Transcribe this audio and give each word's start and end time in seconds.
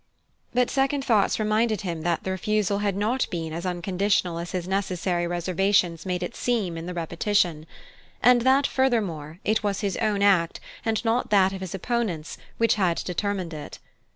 But 0.51 0.71
second 0.71 1.05
thoughts 1.05 1.37
reminded 1.39 1.81
him 1.81 2.01
that 2.01 2.23
the 2.23 2.31
refusal 2.31 2.79
had 2.79 2.97
not 2.97 3.27
been 3.29 3.53
as 3.53 3.67
unconditional 3.67 4.39
as 4.39 4.49
his 4.51 4.67
necessary 4.67 5.27
reservations 5.27 6.07
made 6.07 6.23
it 6.23 6.35
seem 6.35 6.75
in 6.75 6.87
the 6.87 6.95
repetition; 6.95 7.67
and 8.19 8.41
that, 8.41 8.65
furthermore, 8.65 9.37
it 9.45 9.61
was 9.61 9.81
his 9.81 9.97
own 9.97 10.23
act, 10.23 10.59
and 10.83 11.05
not 11.05 11.29
that 11.29 11.53
of 11.53 11.61
his 11.61 11.75
opponents, 11.75 12.39
which 12.57 12.73
had 12.81 12.97
determined 13.05 13.53
it. 13.53 13.77